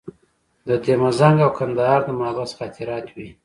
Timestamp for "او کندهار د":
1.45-2.09